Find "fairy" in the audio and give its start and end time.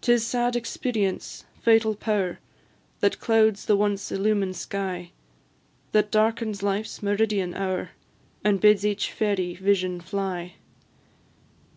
9.10-9.56